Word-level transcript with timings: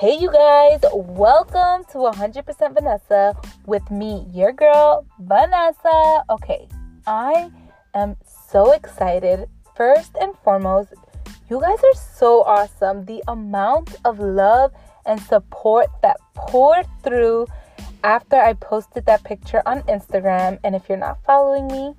Hey, 0.00 0.16
you 0.16 0.32
guys, 0.32 0.80
welcome 0.94 1.84
to 1.92 1.98
100% 1.98 2.72
Vanessa 2.72 3.36
with 3.66 3.90
me, 3.90 4.26
your 4.32 4.50
girl, 4.50 5.04
Vanessa. 5.18 6.24
Okay, 6.30 6.66
I 7.06 7.50
am 7.92 8.16
so 8.50 8.72
excited. 8.72 9.46
First 9.76 10.16
and 10.18 10.34
foremost, 10.42 10.94
you 11.50 11.60
guys 11.60 11.84
are 11.84 12.00
so 12.00 12.44
awesome. 12.44 13.04
The 13.04 13.22
amount 13.28 13.96
of 14.06 14.18
love 14.18 14.72
and 15.04 15.20
support 15.20 15.88
that 16.00 16.16
poured 16.34 16.86
through 17.02 17.46
after 18.02 18.36
I 18.36 18.54
posted 18.54 19.04
that 19.04 19.22
picture 19.22 19.62
on 19.66 19.82
Instagram. 19.82 20.60
And 20.64 20.74
if 20.74 20.88
you're 20.88 20.96
not 20.96 21.18
following 21.26 21.66
me, 21.66 21.94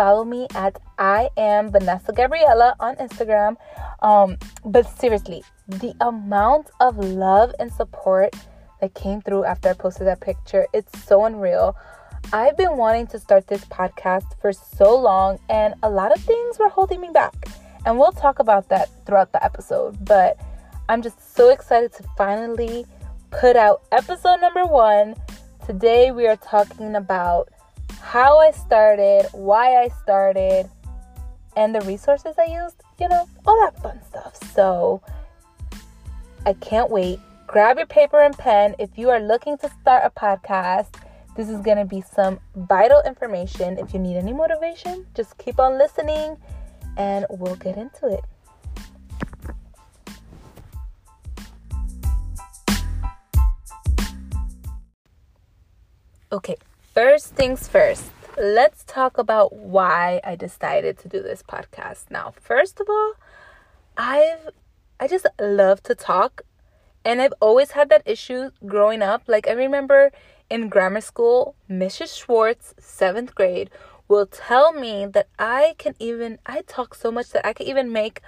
follow 0.00 0.24
me 0.24 0.46
at 0.54 0.80
I 0.98 1.28
am 1.36 1.70
Vanessa 1.70 2.10
Gabriella 2.10 2.74
on 2.80 2.96
Instagram. 2.96 3.56
Um, 4.00 4.38
but 4.64 4.88
seriously, 4.98 5.44
the 5.68 5.92
amount 6.00 6.70
of 6.80 6.96
love 6.96 7.52
and 7.58 7.70
support 7.70 8.34
that 8.80 8.94
came 8.94 9.20
through 9.20 9.44
after 9.44 9.68
I 9.68 9.74
posted 9.74 10.06
that 10.06 10.22
picture, 10.22 10.66
it's 10.72 11.04
so 11.04 11.26
unreal. 11.26 11.76
I've 12.32 12.56
been 12.56 12.78
wanting 12.78 13.08
to 13.08 13.18
start 13.18 13.46
this 13.46 13.66
podcast 13.66 14.40
for 14.40 14.54
so 14.54 14.98
long, 14.98 15.38
and 15.50 15.74
a 15.82 15.90
lot 15.90 16.16
of 16.16 16.24
things 16.24 16.58
were 16.58 16.70
holding 16.70 17.02
me 17.02 17.10
back. 17.12 17.34
And 17.84 17.98
we'll 17.98 18.12
talk 18.12 18.38
about 18.38 18.70
that 18.70 18.88
throughout 19.04 19.32
the 19.32 19.44
episode. 19.44 20.02
But 20.02 20.40
I'm 20.88 21.02
just 21.02 21.36
so 21.36 21.50
excited 21.50 21.92
to 21.92 22.04
finally 22.16 22.86
put 23.30 23.54
out 23.54 23.82
episode 23.92 24.40
number 24.40 24.64
one. 24.64 25.14
Today, 25.66 26.10
we 26.10 26.26
are 26.26 26.36
talking 26.36 26.94
about 26.96 27.50
how 28.00 28.38
I 28.38 28.50
started, 28.50 29.26
why 29.32 29.82
I 29.82 29.88
started, 30.02 30.68
and 31.56 31.74
the 31.74 31.80
resources 31.82 32.36
I 32.38 32.44
used, 32.44 32.82
you 32.98 33.08
know, 33.08 33.28
all 33.46 33.60
that 33.60 33.80
fun 33.82 34.00
stuff. 34.08 34.36
So 34.54 35.02
I 36.46 36.52
can't 36.54 36.90
wait. 36.90 37.18
Grab 37.46 37.78
your 37.78 37.86
paper 37.86 38.22
and 38.22 38.36
pen 38.36 38.76
if 38.78 38.96
you 38.96 39.10
are 39.10 39.20
looking 39.20 39.58
to 39.58 39.70
start 39.80 40.02
a 40.04 40.10
podcast. 40.10 40.94
This 41.36 41.48
is 41.48 41.60
going 41.60 41.78
to 41.78 41.84
be 41.84 42.00
some 42.00 42.38
vital 42.54 43.02
information. 43.06 43.78
If 43.78 43.92
you 43.94 44.00
need 44.00 44.16
any 44.16 44.32
motivation, 44.32 45.06
just 45.14 45.36
keep 45.38 45.58
on 45.58 45.78
listening 45.78 46.36
and 46.96 47.26
we'll 47.30 47.56
get 47.56 47.76
into 47.76 48.06
it. 48.06 48.24
Okay, 56.32 56.56
First 56.92 57.36
things 57.36 57.68
first, 57.68 58.10
let's 58.36 58.82
talk 58.82 59.16
about 59.16 59.52
why 59.52 60.20
I 60.24 60.34
decided 60.34 60.98
to 60.98 61.08
do 61.08 61.22
this 61.22 61.40
podcast. 61.40 62.10
Now, 62.10 62.34
first 62.40 62.80
of 62.80 62.88
all, 62.90 63.12
I've 63.96 64.48
I 64.98 65.06
just 65.06 65.24
love 65.40 65.84
to 65.84 65.94
talk 65.94 66.42
and 67.04 67.22
I've 67.22 67.32
always 67.40 67.70
had 67.70 67.90
that 67.90 68.02
issue 68.06 68.50
growing 68.66 69.02
up. 69.02 69.22
Like 69.28 69.46
I 69.46 69.52
remember 69.52 70.10
in 70.50 70.68
grammar 70.68 71.00
school, 71.00 71.54
Mrs. 71.70 72.18
Schwartz, 72.18 72.74
7th 72.80 73.36
grade, 73.36 73.70
will 74.08 74.26
tell 74.26 74.72
me 74.72 75.06
that 75.06 75.28
I 75.38 75.76
can 75.78 75.94
even 76.00 76.40
I 76.44 76.62
talk 76.62 76.96
so 76.96 77.12
much 77.12 77.30
that 77.30 77.46
I 77.46 77.52
can 77.52 77.68
even 77.68 77.92
make 77.92 78.20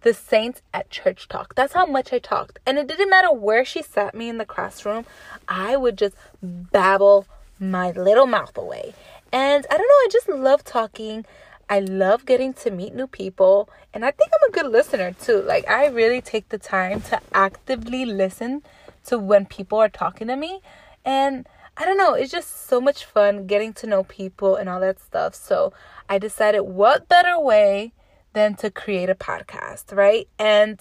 the 0.00 0.14
saints 0.14 0.62
at 0.74 0.90
church 0.90 1.28
talk. 1.28 1.54
That's 1.54 1.74
how 1.74 1.86
much 1.86 2.12
I 2.12 2.18
talked. 2.18 2.58
And 2.66 2.76
it 2.76 2.88
didn't 2.88 3.08
matter 3.08 3.32
where 3.32 3.64
she 3.64 3.82
sat 3.82 4.16
me 4.16 4.28
in 4.28 4.38
the 4.38 4.44
classroom, 4.44 5.06
I 5.46 5.76
would 5.76 5.96
just 5.96 6.16
babble 6.42 7.28
my 7.60 7.90
little 7.92 8.26
mouth 8.26 8.56
away. 8.56 8.94
And 9.32 9.66
I 9.70 9.76
don't 9.76 9.86
know, 9.86 9.94
I 9.94 10.08
just 10.10 10.28
love 10.28 10.64
talking. 10.64 11.24
I 11.68 11.78
love 11.78 12.26
getting 12.26 12.52
to 12.54 12.70
meet 12.70 12.94
new 12.94 13.06
people. 13.06 13.68
And 13.94 14.04
I 14.04 14.10
think 14.10 14.30
I'm 14.34 14.50
a 14.50 14.52
good 14.52 14.72
listener 14.72 15.12
too. 15.12 15.42
Like, 15.42 15.68
I 15.68 15.86
really 15.86 16.20
take 16.20 16.48
the 16.48 16.58
time 16.58 17.00
to 17.02 17.20
actively 17.32 18.04
listen 18.04 18.62
to 19.06 19.18
when 19.18 19.46
people 19.46 19.78
are 19.78 19.88
talking 19.88 20.26
to 20.26 20.36
me. 20.36 20.60
And 21.04 21.46
I 21.76 21.84
don't 21.84 21.96
know, 21.96 22.14
it's 22.14 22.32
just 22.32 22.66
so 22.66 22.80
much 22.80 23.04
fun 23.04 23.46
getting 23.46 23.72
to 23.74 23.86
know 23.86 24.02
people 24.04 24.56
and 24.56 24.68
all 24.68 24.80
that 24.80 25.00
stuff. 25.00 25.34
So 25.34 25.72
I 26.08 26.18
decided, 26.18 26.62
what 26.62 27.08
better 27.08 27.38
way 27.38 27.92
than 28.32 28.54
to 28.56 28.70
create 28.70 29.08
a 29.08 29.14
podcast, 29.14 29.96
right? 29.96 30.28
And 30.38 30.80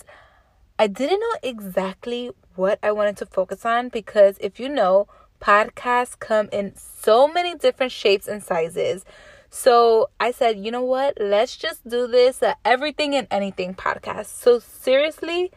I 0.77 0.87
didn't 0.87 1.19
know 1.19 1.35
exactly 1.43 2.31
what 2.55 2.79
I 2.81 2.91
wanted 2.91 3.17
to 3.17 3.25
focus 3.25 3.65
on 3.65 3.89
because 3.89 4.37
if 4.41 4.59
you 4.59 4.69
know, 4.69 5.07
podcasts 5.39 6.19
come 6.19 6.49
in 6.51 6.75
so 6.75 7.27
many 7.27 7.55
different 7.55 7.91
shapes 7.91 8.27
and 8.27 8.43
sizes. 8.43 9.05
So 9.49 10.09
I 10.19 10.31
said, 10.31 10.63
you 10.63 10.71
know 10.71 10.83
what? 10.83 11.17
Let's 11.19 11.57
just 11.57 11.87
do 11.87 12.07
this 12.07 12.43
uh, 12.43 12.53
everything 12.63 13.15
and 13.15 13.27
anything 13.31 13.73
podcast. 13.73 14.27
So 14.27 14.59
seriously, 14.59 15.51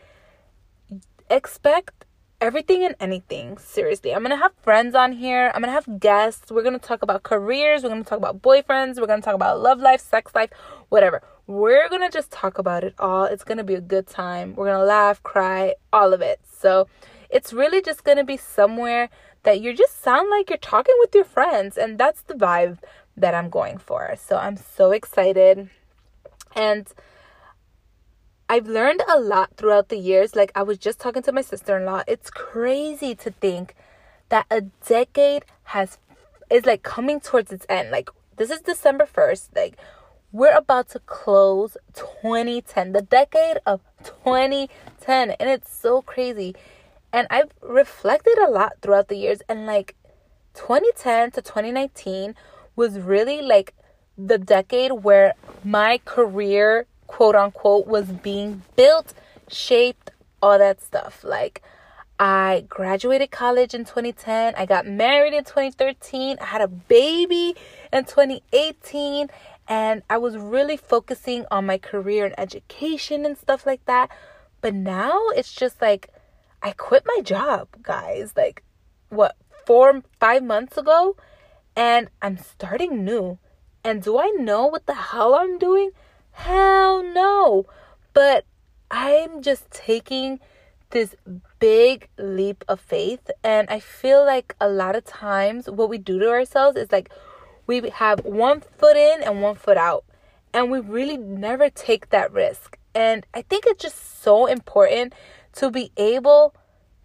expect 1.28 2.04
everything 2.40 2.84
and 2.84 2.96
anything. 2.98 3.58
Seriously, 3.58 4.14
I'm 4.14 4.22
gonna 4.22 4.36
have 4.36 4.52
friends 4.62 4.94
on 4.94 5.12
here. 5.12 5.52
I'm 5.54 5.60
gonna 5.60 5.72
have 5.72 6.00
guests. 6.00 6.50
We're 6.50 6.62
gonna 6.62 6.78
talk 6.78 7.02
about 7.02 7.22
careers. 7.22 7.82
We're 7.82 7.90
gonna 7.90 8.04
talk 8.04 8.18
about 8.18 8.42
boyfriends. 8.42 8.98
We're 8.98 9.06
gonna 9.06 9.22
talk 9.22 9.34
about 9.34 9.60
love 9.60 9.78
life, 9.78 10.00
sex 10.00 10.34
life, 10.34 10.50
whatever. 10.88 11.22
We're 11.46 11.88
gonna 11.88 12.10
just 12.10 12.32
talk 12.32 12.58
about 12.58 12.82
it 12.84 12.94
all. 12.98 13.24
It's 13.24 13.44
gonna 13.44 13.64
be 13.64 13.74
a 13.74 13.80
good 13.80 14.06
time. 14.06 14.54
We're 14.56 14.66
gonna 14.66 14.84
laugh, 14.84 15.22
cry, 15.22 15.74
all 15.92 16.12
of 16.12 16.20
it. 16.20 16.40
So 16.50 16.88
it's 17.30 17.52
really 17.52 17.80
just 17.82 18.04
gonna 18.04 18.24
be 18.24 18.36
somewhere 18.36 19.08
that 19.42 19.60
you 19.60 19.74
just 19.74 20.02
sound 20.02 20.30
like 20.30 20.50
you're 20.50 20.58
talking 20.58 20.94
with 21.00 21.14
your 21.14 21.24
friends 21.24 21.76
and 21.76 21.98
that's 21.98 22.22
the 22.22 22.34
vibe 22.34 22.78
that 23.16 23.34
I'm 23.34 23.50
going 23.50 23.78
for. 23.78 24.14
So 24.16 24.36
I'm 24.36 24.56
so 24.56 24.92
excited 24.92 25.68
and 26.54 26.86
I've 28.48 28.66
learned 28.66 29.02
a 29.08 29.18
lot 29.18 29.56
throughout 29.56 29.88
the 29.88 29.96
years. 29.96 30.36
Like 30.36 30.52
I 30.54 30.62
was 30.62 30.78
just 30.78 31.00
talking 31.00 31.22
to 31.22 31.32
my 31.32 31.42
sister-in-law. 31.42 32.02
It's 32.06 32.30
crazy 32.30 33.14
to 33.16 33.30
think 33.30 33.74
that 34.28 34.46
a 34.50 34.62
decade 34.86 35.44
has 35.64 35.98
is 36.50 36.66
like 36.66 36.82
coming 36.82 37.20
towards 37.20 37.50
its 37.50 37.66
end. 37.68 37.90
Like 37.90 38.10
this 38.36 38.50
is 38.50 38.60
December 38.60 39.06
1st. 39.06 39.48
Like 39.56 39.76
we're 40.32 40.56
about 40.56 40.88
to 40.90 40.98
close 41.00 41.76
2010, 41.94 42.92
the 42.92 43.02
decade 43.02 43.58
of 43.66 43.80
2010, 44.02 45.30
and 45.32 45.50
it's 45.50 45.74
so 45.74 46.00
crazy. 46.02 46.54
And 47.12 47.26
I've 47.30 47.52
reflected 47.60 48.38
a 48.38 48.50
lot 48.50 48.74
throughout 48.80 49.08
the 49.08 49.16
years 49.16 49.42
and 49.48 49.66
like 49.66 49.94
2010 50.54 51.32
to 51.32 51.42
2019 51.42 52.34
was 52.74 52.98
really 52.98 53.42
like 53.42 53.74
the 54.16 54.38
decade 54.38 54.92
where 54.92 55.34
my 55.64 56.00
career, 56.04 56.86
quote 57.06 57.34
unquote, 57.34 57.86
was 57.86 58.06
being 58.06 58.62
built, 58.76 59.14
shaped, 59.48 60.10
all 60.40 60.58
that 60.58 60.82
stuff. 60.82 61.22
Like 61.24 61.62
I 62.18 62.64
graduated 62.68 63.30
college 63.30 63.74
in 63.74 63.84
2010, 63.84 64.54
I 64.56 64.66
got 64.66 64.86
married 64.86 65.34
in 65.34 65.44
2013, 65.44 66.38
I 66.40 66.44
had 66.44 66.60
a 66.60 66.68
baby 66.68 67.56
in 67.92 68.04
2018, 68.04 69.28
and 69.68 70.02
I 70.10 70.18
was 70.18 70.36
really 70.36 70.76
focusing 70.76 71.46
on 71.50 71.66
my 71.66 71.78
career 71.78 72.26
and 72.26 72.34
education 72.38 73.24
and 73.24 73.36
stuff 73.36 73.66
like 73.66 73.84
that. 73.86 74.10
But 74.60 74.74
now 74.74 75.18
it's 75.30 75.52
just 75.52 75.80
like 75.80 76.10
I 76.62 76.72
quit 76.72 77.02
my 77.04 77.22
job, 77.22 77.68
guys, 77.82 78.32
like 78.36 78.62
what, 79.08 79.36
four, 79.66 80.02
five 80.20 80.42
months 80.42 80.76
ago, 80.78 81.16
and 81.76 82.08
I'm 82.20 82.38
starting 82.38 83.04
new. 83.04 83.38
And 83.84 84.02
do 84.02 84.18
I 84.18 84.28
know 84.38 84.66
what 84.66 84.86
the 84.86 84.94
hell 84.94 85.34
I'm 85.34 85.58
doing? 85.58 85.90
Hell 86.30 87.02
no. 87.02 87.66
But 88.12 88.44
I'm 88.90 89.42
just 89.42 89.70
taking 89.70 90.38
this 90.90 91.16
big 91.58 92.08
leap 92.16 92.64
of 92.68 92.80
faith. 92.80 93.30
And 93.42 93.68
I 93.68 93.80
feel 93.80 94.24
like 94.24 94.54
a 94.60 94.68
lot 94.68 94.94
of 94.94 95.04
times 95.04 95.68
what 95.68 95.88
we 95.88 95.98
do 95.98 96.18
to 96.20 96.30
ourselves 96.30 96.76
is 96.76 96.92
like 96.92 97.10
we 97.66 97.90
have 97.90 98.24
one 98.24 98.60
foot 98.60 98.96
in 98.96 99.22
and 99.22 99.42
one 99.42 99.56
foot 99.56 99.76
out. 99.76 100.04
And 100.54 100.70
we 100.70 100.78
really 100.78 101.16
never 101.16 101.70
take 101.70 102.10
that 102.10 102.32
risk. 102.32 102.78
And 102.94 103.26
I 103.32 103.42
think 103.42 103.64
it's 103.66 103.82
just 103.82 104.22
so 104.22 104.46
important 104.46 105.14
to 105.54 105.70
be 105.70 105.92
able 105.96 106.54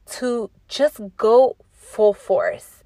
to 0.05 0.49
just 0.67 0.99
go 1.17 1.57
full 1.73 2.13
force. 2.13 2.83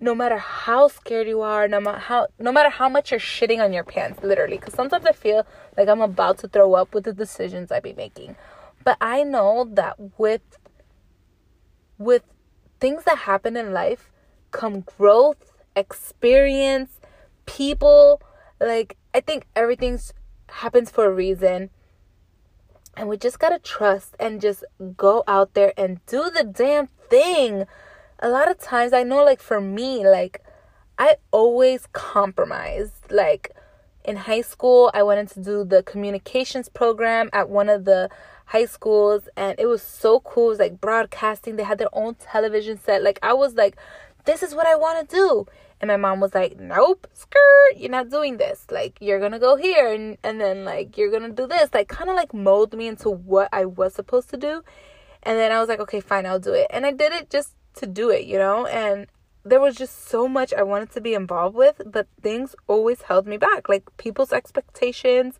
No 0.00 0.14
matter 0.14 0.36
how 0.36 0.88
scared 0.88 1.26
you 1.26 1.40
are 1.40 1.66
no 1.68 1.80
matter 1.80 1.98
how 1.98 2.26
no 2.38 2.52
matter 2.52 2.68
how 2.68 2.88
much 2.88 3.10
you're 3.10 3.20
shitting 3.20 3.64
on 3.64 3.72
your 3.72 3.84
pants 3.84 4.22
literally. 4.22 4.58
Because 4.58 4.74
sometimes 4.74 5.06
i 5.06 5.12
feel 5.12 5.46
like 5.76 5.88
i'm 5.88 6.02
about 6.02 6.38
to 6.38 6.48
throw 6.48 6.74
up 6.74 6.94
with 6.94 7.04
the 7.04 7.12
decisions 7.12 7.72
i 7.72 7.80
be 7.80 7.94
making. 7.94 8.36
But 8.84 8.98
i 9.00 9.22
know 9.22 9.68
that 9.72 9.96
with 10.18 10.42
with 11.98 12.22
things 12.78 13.04
that 13.04 13.18
happen 13.18 13.56
in 13.56 13.72
life 13.72 14.10
come 14.50 14.80
growth 14.80 15.52
experience 15.74 17.00
people 17.46 18.20
like 18.60 18.96
i 19.14 19.20
think 19.20 19.46
everything's 19.54 20.12
happens 20.48 20.90
for 20.90 21.04
a 21.06 21.10
reason 21.10 21.70
and 22.96 23.08
we 23.08 23.16
just 23.16 23.38
gotta 23.38 23.58
trust 23.58 24.14
and 24.18 24.40
just 24.40 24.64
go 24.96 25.22
out 25.26 25.54
there 25.54 25.72
and 25.76 26.04
do 26.06 26.30
the 26.30 26.44
damn 26.44 26.86
thing. 27.10 27.66
A 28.20 28.28
lot 28.28 28.50
of 28.50 28.58
times, 28.58 28.92
I 28.92 29.02
know, 29.02 29.22
like, 29.24 29.40
for 29.40 29.60
me, 29.60 30.06
like, 30.06 30.42
I 30.98 31.16
always 31.30 31.86
compromised. 31.92 33.10
Like, 33.10 33.52
in 34.06 34.16
high 34.16 34.40
school, 34.40 34.90
I 34.94 35.02
wanted 35.02 35.28
to 35.30 35.40
do 35.40 35.64
the 35.64 35.82
communications 35.82 36.68
program 36.68 37.28
at 37.32 37.50
one 37.50 37.68
of 37.68 37.84
the 37.84 38.08
high 38.46 38.64
schools 38.64 39.28
and 39.36 39.58
it 39.58 39.66
was 39.66 39.82
so 39.82 40.20
cool. 40.20 40.46
It 40.46 40.50
was 40.50 40.58
like 40.60 40.80
broadcasting. 40.80 41.56
They 41.56 41.64
had 41.64 41.78
their 41.78 41.92
own 41.92 42.14
television 42.14 42.78
set. 42.78 43.02
Like 43.02 43.18
I 43.22 43.32
was 43.32 43.54
like, 43.54 43.76
this 44.24 44.42
is 44.42 44.54
what 44.54 44.66
I 44.66 44.76
want 44.76 45.08
to 45.08 45.14
do. 45.16 45.46
And 45.80 45.88
my 45.88 45.96
mom 45.96 46.20
was 46.20 46.34
like, 46.34 46.58
nope, 46.58 47.06
skirt, 47.12 47.76
you're 47.76 47.90
not 47.90 48.08
doing 48.08 48.38
this. 48.38 48.66
Like, 48.70 48.96
you're 49.00 49.20
gonna 49.20 49.38
go 49.38 49.56
here 49.56 49.92
and, 49.92 50.16
and 50.22 50.40
then, 50.40 50.64
like, 50.64 50.96
you're 50.96 51.10
gonna 51.10 51.32
do 51.32 51.46
this. 51.46 51.68
Like, 51.74 51.88
kind 51.88 52.08
of 52.08 52.16
like 52.16 52.32
mold 52.32 52.74
me 52.74 52.88
into 52.88 53.10
what 53.10 53.48
I 53.52 53.66
was 53.66 53.94
supposed 53.94 54.30
to 54.30 54.38
do. 54.38 54.62
And 55.22 55.38
then 55.38 55.52
I 55.52 55.60
was 55.60 55.68
like, 55.68 55.80
okay, 55.80 56.00
fine, 56.00 56.24
I'll 56.24 56.40
do 56.40 56.54
it. 56.54 56.66
And 56.70 56.86
I 56.86 56.92
did 56.92 57.12
it 57.12 57.28
just 57.28 57.54
to 57.74 57.86
do 57.86 58.10
it, 58.10 58.24
you 58.24 58.38
know? 58.38 58.64
And 58.66 59.06
there 59.44 59.60
was 59.60 59.74
just 59.74 60.08
so 60.08 60.26
much 60.26 60.54
I 60.54 60.62
wanted 60.62 60.92
to 60.92 61.00
be 61.00 61.14
involved 61.14 61.54
with, 61.54 61.82
but 61.84 62.06
things 62.22 62.56
always 62.68 63.02
held 63.02 63.26
me 63.26 63.36
back. 63.36 63.68
Like, 63.68 63.84
people's 63.98 64.32
expectations, 64.32 65.38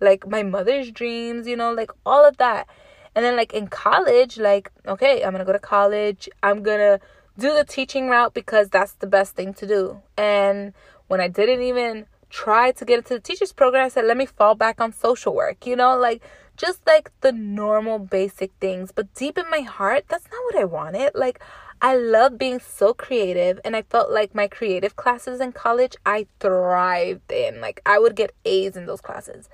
like 0.00 0.26
my 0.26 0.42
mother's 0.42 0.90
dreams, 0.90 1.46
you 1.46 1.56
know, 1.56 1.72
like 1.72 1.90
all 2.04 2.26
of 2.26 2.38
that. 2.38 2.66
And 3.14 3.24
then, 3.24 3.36
like, 3.36 3.54
in 3.54 3.68
college, 3.68 4.36
like, 4.36 4.70
okay, 4.86 5.22
I'm 5.22 5.32
gonna 5.32 5.44
go 5.44 5.52
to 5.52 5.58
college. 5.58 6.28
I'm 6.42 6.62
gonna 6.62 7.00
do 7.38 7.54
the 7.54 7.64
teaching 7.64 8.08
route 8.08 8.34
because 8.34 8.68
that's 8.68 8.92
the 8.92 9.06
best 9.06 9.34
thing 9.34 9.54
to 9.54 9.66
do. 9.66 10.02
And 10.16 10.72
when 11.08 11.20
I 11.20 11.28
didn't 11.28 11.62
even 11.62 12.06
try 12.30 12.72
to 12.72 12.84
get 12.84 12.98
into 12.98 13.14
the 13.14 13.20
teachers 13.20 13.52
program, 13.52 13.84
I 13.84 13.88
said, 13.88 14.04
let 14.04 14.16
me 14.16 14.26
fall 14.26 14.54
back 14.54 14.80
on 14.80 14.92
social 14.92 15.34
work, 15.34 15.66
you 15.66 15.76
know, 15.76 15.96
like 15.96 16.22
just 16.56 16.86
like 16.86 17.10
the 17.20 17.32
normal 17.32 17.98
basic 17.98 18.52
things. 18.60 18.92
But 18.92 19.12
deep 19.14 19.38
in 19.38 19.44
my 19.50 19.60
heart, 19.60 20.04
that's 20.08 20.24
not 20.30 20.42
what 20.44 20.56
I 20.56 20.64
wanted. 20.64 21.12
Like, 21.14 21.40
I 21.82 21.94
love 21.94 22.38
being 22.38 22.58
so 22.58 22.94
creative, 22.94 23.60
and 23.62 23.76
I 23.76 23.82
felt 23.82 24.10
like 24.10 24.34
my 24.34 24.48
creative 24.48 24.96
classes 24.96 25.40
in 25.40 25.52
college, 25.52 25.94
I 26.06 26.26
thrived 26.40 27.30
in. 27.30 27.60
Like, 27.60 27.82
I 27.84 27.98
would 27.98 28.16
get 28.16 28.34
A's 28.46 28.76
in 28.76 28.86
those 28.86 29.02
classes. 29.02 29.50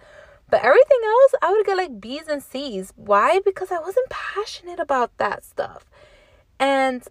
But 0.48 0.62
everything 0.62 1.00
else, 1.04 1.34
I 1.42 1.50
would 1.50 1.66
get 1.66 1.76
like 1.76 2.00
B's 2.00 2.28
and 2.28 2.42
C's. 2.42 2.92
Why? 2.94 3.40
Because 3.44 3.72
I 3.72 3.80
wasn't 3.80 4.08
passionate 4.10 4.78
about 4.78 5.16
that 5.18 5.44
stuff. 5.44 5.86
And 6.60 7.02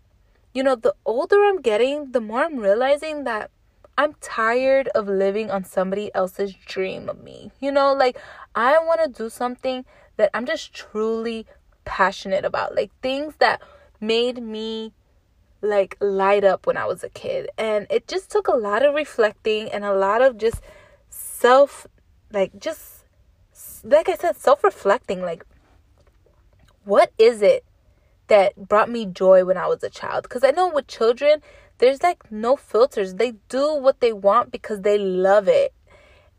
you 0.53 0.63
know, 0.63 0.75
the 0.75 0.95
older 1.05 1.37
I'm 1.43 1.61
getting, 1.61 2.11
the 2.11 2.21
more 2.21 2.43
I'm 2.43 2.57
realizing 2.57 3.23
that 3.23 3.51
I'm 3.97 4.13
tired 4.21 4.87
of 4.89 5.07
living 5.07 5.51
on 5.51 5.63
somebody 5.63 6.13
else's 6.15 6.53
dream 6.53 7.09
of 7.09 7.23
me. 7.23 7.51
You 7.59 7.71
know, 7.71 7.93
like 7.93 8.17
I 8.55 8.77
want 8.79 9.01
to 9.03 9.23
do 9.23 9.29
something 9.29 9.85
that 10.17 10.29
I'm 10.33 10.45
just 10.45 10.73
truly 10.73 11.45
passionate 11.85 12.45
about, 12.45 12.75
like 12.75 12.91
things 13.01 13.35
that 13.39 13.61
made 13.99 14.41
me 14.41 14.93
like 15.61 15.95
light 15.99 16.43
up 16.43 16.65
when 16.65 16.77
I 16.77 16.85
was 16.85 17.03
a 17.03 17.09
kid. 17.09 17.49
And 17.57 17.87
it 17.89 18.07
just 18.07 18.31
took 18.31 18.47
a 18.47 18.55
lot 18.55 18.83
of 18.83 18.95
reflecting 18.95 19.69
and 19.69 19.85
a 19.85 19.93
lot 19.93 20.21
of 20.21 20.37
just 20.37 20.61
self 21.09 21.87
like 22.31 22.57
just 22.59 23.03
like 23.83 24.07
I 24.07 24.15
said 24.15 24.37
self 24.37 24.63
reflecting 24.63 25.21
like 25.21 25.45
what 26.83 27.11
is 27.17 27.41
it 27.41 27.65
that 28.31 28.69
brought 28.69 28.89
me 28.89 29.05
joy 29.05 29.43
when 29.43 29.57
I 29.57 29.67
was 29.67 29.83
a 29.83 29.89
child. 29.89 30.23
Because 30.23 30.45
I 30.45 30.51
know 30.51 30.69
with 30.69 30.87
children, 30.87 31.41
there's 31.79 32.01
like 32.01 32.31
no 32.31 32.55
filters. 32.55 33.15
They 33.15 33.33
do 33.49 33.75
what 33.75 33.99
they 33.99 34.13
want 34.13 34.53
because 34.53 34.81
they 34.81 34.97
love 34.97 35.49
it. 35.49 35.73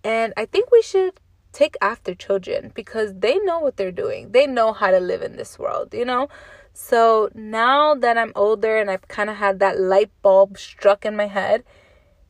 And 0.02 0.32
I 0.34 0.46
think 0.46 0.70
we 0.70 0.80
should 0.80 1.20
take 1.52 1.76
after 1.82 2.14
children 2.14 2.72
because 2.74 3.12
they 3.18 3.38
know 3.40 3.60
what 3.60 3.76
they're 3.76 3.92
doing. 3.92 4.32
They 4.32 4.46
know 4.46 4.72
how 4.72 4.90
to 4.90 5.00
live 5.00 5.20
in 5.20 5.36
this 5.36 5.58
world, 5.58 5.92
you 5.92 6.06
know? 6.06 6.28
So 6.72 7.28
now 7.34 7.94
that 7.94 8.16
I'm 8.16 8.32
older 8.34 8.78
and 8.78 8.90
I've 8.90 9.06
kind 9.08 9.28
of 9.28 9.36
had 9.36 9.58
that 9.58 9.78
light 9.78 10.10
bulb 10.22 10.56
struck 10.56 11.04
in 11.04 11.14
my 11.14 11.26
head, 11.26 11.62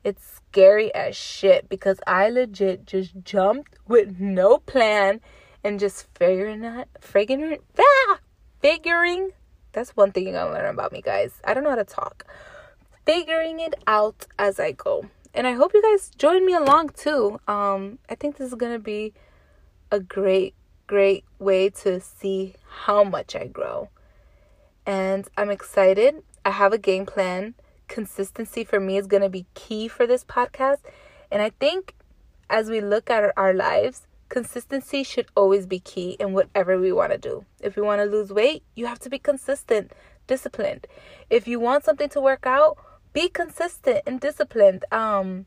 it's 0.03 0.41
scary 0.51 0.93
as 0.93 1.15
shit 1.15 1.69
because 1.69 2.01
I 2.05 2.31
legit 2.31 2.85
just 2.85 3.13
jumped 3.23 3.79
with 3.87 4.19
no 4.19 4.59
plan 4.59 5.21
and 5.63 5.79
just 5.79 6.09
figuring 6.19 6.67
out, 6.67 6.89
figuring, 7.01 7.61
ah, 7.79 8.19
figuring 8.61 9.31
that's 9.73 9.97
one 9.97 10.13
thing 10.13 10.25
you're 10.25 10.33
gonna 10.33 10.53
learn 10.53 10.67
about 10.67 10.93
me, 10.93 11.03
guys. 11.03 11.41
I 11.45 11.55
don't 11.55 11.65
know 11.65 11.71
how 11.71 11.77
to 11.77 11.85
talk. 11.85 12.27
Figuring 13.05 13.61
it 13.61 13.75
out 13.87 14.27
as 14.39 14.61
I 14.61 14.73
go. 14.73 15.07
And 15.35 15.47
I 15.47 15.53
hope 15.53 15.73
you 15.75 15.83
guys 15.83 16.11
join 16.17 16.45
me 16.45 16.55
along 16.55 16.91
too. 16.91 17.41
Um, 17.49 17.99
I 18.09 18.15
think 18.15 18.37
this 18.37 18.49
is 18.49 18.55
gonna 18.55 18.79
be 18.79 19.13
a 19.91 19.99
great, 19.99 20.55
great 20.87 21.25
way 21.39 21.71
to 21.71 22.01
see 22.01 22.55
how 22.69 23.03
much 23.03 23.35
I 23.35 23.47
grow. 23.47 23.89
And 24.85 25.29
I'm 25.37 25.51
excited. 25.51 26.23
I 26.45 26.51
have 26.51 26.73
a 26.73 26.79
game 26.79 27.07
plan. 27.07 27.55
Consistency 27.89 28.65
for 28.65 28.81
me 28.81 28.97
is 28.97 29.07
gonna 29.07 29.29
be 29.29 29.47
key 29.55 29.89
for 29.89 30.07
this 30.07 30.25
podcast. 30.25 30.79
And 31.31 31.41
I 31.41 31.51
think 31.51 31.95
as 32.51 32.69
we 32.69 32.81
look 32.81 33.09
at 33.09 33.33
our 33.37 33.55
lives, 33.55 34.07
Consistency 34.33 35.03
should 35.03 35.27
always 35.37 35.67
be 35.67 35.79
key 35.79 36.17
in 36.19 36.33
whatever 36.33 36.81
we 36.81 36.91
want 36.91 37.13
to 37.13 37.19
do. 37.19 37.45
If 37.61 37.77
we 37.77 37.83
want 37.83 38.01
to 38.01 38.07
lose 38.07 38.33
weight, 38.33 38.63
you 38.75 38.87
have 38.87 38.99
to 39.01 39.11
be 39.11 39.19
consistent, 39.19 39.93
disciplined. 40.27 40.87
If 41.29 41.47
you 41.47 41.61
want 41.61 41.85
something 41.85 42.09
to 42.09 42.21
work 42.21 42.47
out, 42.47 42.79
be 43.13 43.29
consistent 43.29 44.01
and 44.07 44.19
disciplined. 44.19 44.87
Um 44.91 45.45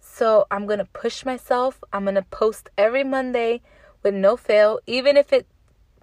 so 0.00 0.46
I'm 0.50 0.66
going 0.66 0.78
to 0.78 0.86
push 0.86 1.26
myself. 1.26 1.84
I'm 1.92 2.04
going 2.04 2.14
to 2.14 2.22
post 2.22 2.70
every 2.78 3.04
Monday 3.04 3.60
with 4.02 4.14
no 4.14 4.38
fail, 4.38 4.80
even 4.86 5.18
if 5.18 5.30
it 5.30 5.46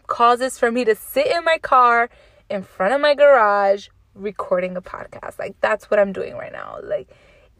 causes 0.06 0.59
for 0.59 0.71
me 0.71 0.86
to 0.86 0.94
sit 0.94 1.25
in 1.25 1.44
my 1.44 1.57
car 1.57 2.12
in 2.51 2.62
front 2.62 2.94
of 2.94 3.01
my 3.01 3.15
garage 3.15 3.88
recording 4.13 4.77
a 4.77 4.81
podcast. 4.81 5.39
Like 5.39 5.56
that's 5.59 5.89
what 5.89 6.00
I'm 6.00 6.13
doing 6.13 6.36
right 6.36 6.51
now. 6.51 6.77
Like 6.83 7.09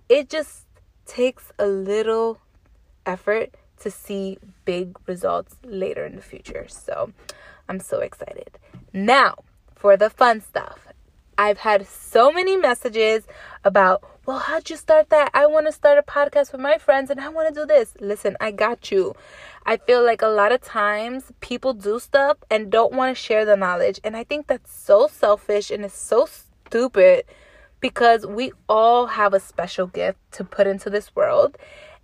it 0.08 0.30
just 0.30 0.68
takes 1.08 1.52
a 1.58 1.66
little 1.66 2.40
effort 3.08 3.56
to 3.80 3.92
see 3.92 4.38
big 4.66 4.98
results 5.08 5.56
later 5.64 6.06
in 6.06 6.16
the 6.16 6.22
future. 6.22 6.66
So 6.68 7.12
I'm 7.68 7.80
so 7.80 8.00
excited. 8.00 8.58
Now, 8.94 9.36
for 9.80 9.96
the 9.96 10.10
fun 10.10 10.42
stuff. 10.42 10.80
I've 11.38 11.60
had 11.60 11.88
so 11.88 12.34
many 12.34 12.58
messages 12.58 13.26
about, 13.64 14.04
well, 14.26 14.40
how'd 14.40 14.70
you 14.70 14.76
start 14.76 15.10
that? 15.10 15.32
I 15.34 15.46
want 15.46 15.68
to 15.68 15.72
start 15.72 15.98
a 15.98 16.02
podcast 16.02 16.52
with 16.52 16.60
my 16.60 16.78
friends 16.78 17.10
and 17.10 17.22
I 17.22 17.30
want 17.30 17.48
to 17.48 17.62
do 17.62 17.66
this. 17.66 17.96
Listen, 18.02 18.36
I 18.42 18.52
got 18.52 18.92
you. 18.92 19.16
I 19.66 19.78
feel 19.78 20.04
like 20.04 20.22
a 20.22 20.28
lot 20.28 20.52
of 20.52 20.60
times 20.60 21.32
people 21.40 21.74
do 21.74 21.98
stuff 21.98 22.38
and 22.52 22.70
don't 22.70 22.94
want 22.94 23.16
to 23.16 23.24
share 23.24 23.46
the 23.46 23.56
knowledge. 23.56 24.02
And 24.04 24.18
I 24.18 24.26
think 24.26 24.48
that's 24.48 24.70
so 24.70 25.08
selfish 25.08 25.72
and 25.72 25.86
it's 25.86 25.98
so 25.98 26.28
stupid 26.28 27.24
because 27.80 28.26
we 28.26 28.52
all 28.68 29.08
have 29.08 29.34
a 29.34 29.40
special 29.40 29.88
gift 29.88 30.20
to 30.34 30.44
put 30.44 30.68
into 30.68 30.90
this 30.90 31.16
world. 31.16 31.58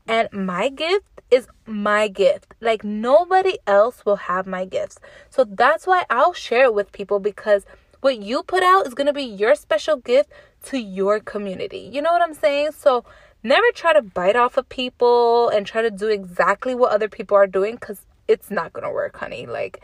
And 0.07 0.29
my 0.31 0.69
gift 0.69 1.05
is 1.31 1.47
my 1.65 2.07
gift. 2.07 2.53
Like 2.61 2.83
nobody 2.83 3.57
else 3.65 4.05
will 4.05 4.17
have 4.17 4.45
my 4.45 4.65
gifts. 4.65 4.99
So 5.29 5.43
that's 5.43 5.87
why 5.87 6.05
I'll 6.09 6.33
share 6.33 6.65
it 6.65 6.73
with 6.73 6.91
people 6.91 7.19
because 7.19 7.65
what 8.01 8.21
you 8.21 8.43
put 8.43 8.61
out 8.61 8.85
is 8.85 8.93
going 8.93 9.07
to 9.07 9.13
be 9.13 9.23
your 9.23 9.55
special 9.55 9.97
gift 9.97 10.29
to 10.65 10.77
your 10.77 11.19
community. 11.19 11.89
You 11.91 12.01
know 12.01 12.11
what 12.11 12.21
I'm 12.21 12.35
saying? 12.35 12.71
So 12.77 13.03
never 13.41 13.65
try 13.73 13.93
to 13.93 14.01
bite 14.01 14.35
off 14.35 14.57
of 14.57 14.69
people 14.69 15.49
and 15.49 15.65
try 15.65 15.81
to 15.81 15.89
do 15.89 16.07
exactly 16.07 16.75
what 16.75 16.91
other 16.91 17.09
people 17.09 17.35
are 17.35 17.47
doing 17.47 17.77
cuz 17.77 18.05
it's 18.27 18.51
not 18.51 18.73
going 18.73 18.83
to 18.83 18.91
work, 18.91 19.17
honey. 19.17 19.47
Like 19.47 19.81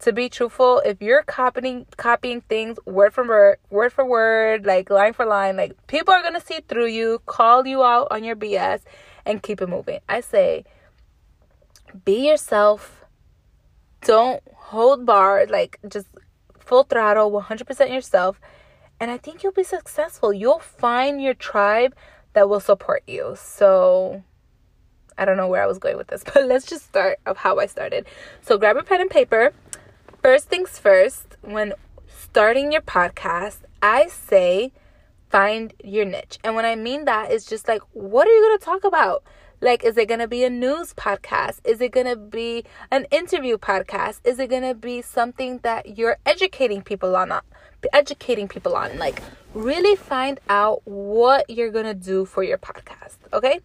to 0.00 0.12
be 0.12 0.28
truthful, 0.28 0.80
if 0.84 1.00
you're 1.00 1.22
copying 1.22 1.86
copying 1.96 2.42
things 2.42 2.78
word 2.84 3.14
for 3.14 3.26
word, 3.26 3.58
word 3.70 3.92
for 3.92 4.04
word, 4.04 4.64
like 4.64 4.90
line 4.90 5.12
for 5.12 5.26
line, 5.26 5.56
like 5.56 5.74
people 5.88 6.14
are 6.14 6.22
going 6.22 6.34
to 6.34 6.40
see 6.40 6.60
through 6.68 6.86
you, 6.86 7.20
call 7.26 7.66
you 7.66 7.82
out 7.82 8.08
on 8.12 8.22
your 8.22 8.36
BS 8.36 8.82
and 9.26 9.42
keep 9.42 9.60
it 9.60 9.68
moving. 9.68 10.00
I 10.08 10.20
say 10.20 10.64
be 12.04 12.28
yourself. 12.28 13.04
Don't 14.02 14.42
hold 14.54 15.04
bar, 15.04 15.46
like 15.46 15.78
just 15.88 16.06
full 16.58 16.84
throttle, 16.84 17.30
100% 17.30 17.92
yourself. 17.92 18.40
And 18.98 19.10
I 19.10 19.18
think 19.18 19.42
you'll 19.42 19.52
be 19.52 19.64
successful. 19.64 20.32
You'll 20.32 20.60
find 20.60 21.20
your 21.20 21.34
tribe 21.34 21.94
that 22.32 22.48
will 22.48 22.60
support 22.60 23.02
you. 23.06 23.34
So 23.36 24.22
I 25.18 25.24
don't 25.24 25.36
know 25.36 25.48
where 25.48 25.62
I 25.62 25.66
was 25.66 25.78
going 25.78 25.96
with 25.96 26.08
this, 26.08 26.24
but 26.34 26.46
let's 26.46 26.66
just 26.66 26.86
start 26.86 27.18
of 27.26 27.38
how 27.38 27.58
I 27.58 27.66
started. 27.66 28.06
So 28.42 28.58
grab 28.58 28.76
a 28.76 28.82
pen 28.82 29.00
and 29.00 29.10
paper. 29.10 29.52
First 30.22 30.48
things 30.48 30.78
first, 30.78 31.36
when 31.42 31.72
starting 32.06 32.72
your 32.72 32.82
podcast, 32.82 33.58
I 33.82 34.08
say 34.08 34.72
find 35.30 35.72
your 35.82 36.04
niche. 36.04 36.38
And 36.44 36.54
when 36.54 36.64
I 36.64 36.76
mean 36.76 37.04
that, 37.04 37.30
it's 37.30 37.46
just 37.46 37.68
like, 37.68 37.82
what 37.92 38.26
are 38.26 38.30
you 38.30 38.42
going 38.42 38.58
to 38.58 38.64
talk 38.64 38.84
about? 38.84 39.24
Like, 39.60 39.84
is 39.84 39.96
it 39.96 40.06
going 40.06 40.20
to 40.20 40.28
be 40.28 40.44
a 40.44 40.50
news 40.50 40.92
podcast? 40.92 41.60
Is 41.64 41.80
it 41.80 41.90
going 41.92 42.06
to 42.06 42.16
be 42.16 42.64
an 42.90 43.06
interview 43.10 43.56
podcast? 43.56 44.20
Is 44.24 44.38
it 44.38 44.50
going 44.50 44.62
to 44.62 44.74
be 44.74 45.00
something 45.00 45.58
that 45.58 45.96
you're 45.96 46.18
educating 46.26 46.82
people 46.82 47.16
on? 47.16 47.32
Educating 47.92 48.48
people 48.48 48.76
on. 48.76 48.98
Like, 48.98 49.22
really 49.54 49.96
find 49.96 50.40
out 50.48 50.82
what 50.84 51.48
you're 51.48 51.70
going 51.70 51.86
to 51.86 51.94
do 51.94 52.26
for 52.26 52.42
your 52.42 52.58
podcast. 52.58 53.16
Okay. 53.32 53.60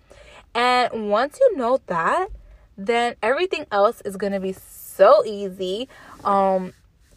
And 0.55 1.09
once 1.09 1.39
you 1.39 1.57
know 1.57 1.79
that, 1.87 2.29
then 2.77 3.15
everything 3.21 3.65
else 3.71 4.01
is 4.01 4.15
going 4.15 4.33
to 4.33 4.39
be 4.39 4.53
so 4.53 5.25
easy. 5.25 5.89
Um, 6.23 6.73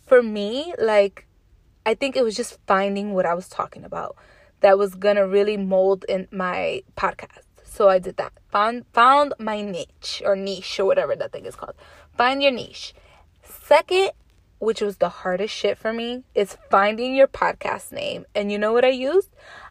for 0.06 0.22
me, 0.22 0.74
like, 0.78 1.26
I 1.86 1.94
think 1.94 2.16
it 2.16 2.24
was 2.24 2.34
just 2.34 2.58
finding 2.66 3.14
what 3.14 3.24
I 3.24 3.34
was 3.34 3.48
talking 3.48 3.84
about 3.84 4.16
that 4.64 4.78
was 4.78 4.94
to 5.16 5.26
really 5.26 5.58
mold 5.58 6.06
in 6.08 6.26
my 6.30 6.82
podcast. 6.96 7.42
So 7.64 7.90
I 7.90 7.98
did 7.98 8.16
that. 8.16 8.32
Found 8.50 8.86
found 8.94 9.34
my 9.38 9.60
niche 9.60 10.22
or 10.24 10.34
niche 10.34 10.80
or 10.80 10.86
whatever 10.86 11.14
that 11.14 11.32
thing 11.32 11.44
is 11.44 11.54
called. 11.54 11.74
Find 12.16 12.42
your 12.42 12.50
niche. 12.50 12.94
second, 13.42 14.12
which 14.60 14.80
was 14.80 14.96
the 14.96 15.10
hardest 15.10 15.52
shit 15.52 15.76
for 15.76 15.92
me, 15.92 16.24
is 16.34 16.56
finding 16.70 17.14
your 17.14 17.26
podcast 17.26 17.92
name. 17.92 18.24
And 18.34 18.50
you 18.50 18.56
know 18.56 18.72
what 18.72 18.86
I 18.86 18.94
used? 19.10 19.28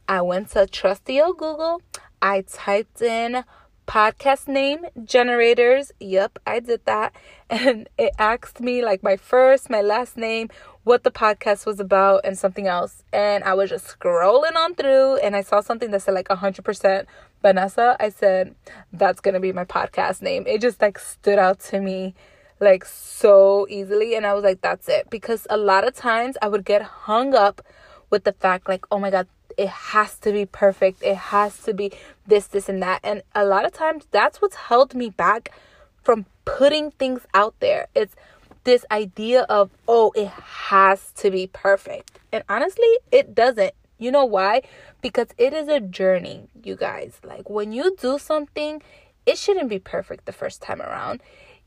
I 0.08 0.22
went 0.22 0.52
to 0.52 0.68
trusty 0.68 1.20
old 1.20 1.40
Google. 1.40 1.82
I 2.22 2.42
typed 2.42 3.02
in 3.02 3.46
podcast 3.88 4.48
name 4.48 4.86
generators. 5.06 5.92
Yep, 6.00 6.40
I 6.46 6.60
did 6.60 6.86
that. 6.86 7.16
And 7.50 7.88
it 8.00 8.14
asked 8.18 8.62
me 8.62 8.84
like 8.84 9.04
my 9.04 9.16
first, 9.16 9.70
my 9.70 9.82
last 9.82 10.18
name, 10.18 10.50
what 10.86 11.04
the 11.04 11.12
podcast 11.12 11.68
was 11.68 11.80
about, 11.80 12.22
and 12.24 12.36
something 12.36 12.66
else. 12.66 13.04
And 13.14 13.44
I 13.44 13.54
was 13.54 13.70
just 13.70 13.86
scrolling 13.86 14.56
on 14.56 14.74
through 14.74 15.18
and 15.18 15.36
I 15.36 15.42
saw 15.42 15.62
something 15.62 15.92
that 15.92 16.02
said 16.02 16.16
like 16.16 16.30
100% 16.30 17.06
Vanessa. 17.44 17.96
I 18.00 18.10
said, 18.10 18.56
that's 18.92 19.22
going 19.22 19.36
to 19.36 19.40
be 19.40 19.52
my 19.52 19.66
podcast 19.66 20.24
name. 20.24 20.46
It 20.48 20.62
just 20.62 20.82
like 20.82 20.98
stood 20.98 21.38
out 21.38 21.60
to 21.72 21.80
me 21.80 22.16
like 22.60 22.86
so 22.86 23.68
easily. 23.70 24.16
And 24.16 24.26
I 24.26 24.34
was 24.34 24.44
like, 24.44 24.62
that's 24.62 24.90
it. 24.90 25.12
Because 25.12 25.46
a 25.50 25.58
lot 25.58 25.88
of 25.88 25.94
times 25.94 26.38
I 26.42 26.48
would 26.48 26.66
get 26.66 26.82
hung 26.82 27.36
up 27.36 27.62
with 28.10 28.24
the 28.24 28.34
fact 28.34 28.68
like, 28.68 28.86
oh 28.92 28.98
my 28.98 29.12
God, 29.12 29.28
it 29.58 29.70
has 29.70 30.18
to 30.20 30.32
be 30.32 30.46
perfect. 30.46 31.04
It 31.04 31.16
has 31.16 31.60
to 31.64 31.74
be 31.74 31.92
this, 32.28 32.48
this, 32.48 32.70
and 32.70 32.82
that. 32.82 33.00
And 33.04 33.22
a 33.34 33.46
lot 33.46 33.66
of 33.66 33.74
times 33.74 34.08
that's 34.12 34.42
what's 34.42 34.56
held 34.56 34.96
me 34.96 35.10
back 35.10 35.52
from 36.04 36.26
putting 36.46 36.92
things 36.92 37.22
out 37.34 37.56
there. 37.60 37.88
It's 37.96 38.16
this 38.64 38.86
idea 38.92 39.42
of, 39.44 39.72
oh, 39.88 40.12
it 40.16 40.28
has 40.28 41.12
to 41.18 41.32
be 41.32 41.48
perfect. 41.48 42.20
And 42.32 42.44
honestly, 42.50 42.98
it 43.12 43.36
doesn't. 43.36 43.74
You 43.98 44.12
know 44.12 44.26
why? 44.26 44.64
Because 45.02 45.28
it 45.38 45.54
is 45.54 45.68
a 45.68 45.80
journey, 45.80 46.48
you 46.64 46.76
guys. 46.76 47.20
Like 47.24 47.50
when 47.50 47.72
you 47.72 47.96
do 47.96 48.18
something, 48.20 48.82
it 49.26 49.38
shouldn't 49.38 49.70
be 49.70 49.80
perfect 49.80 50.26
the 50.26 50.34
first 50.34 50.62
time 50.62 50.82
around 50.82 51.22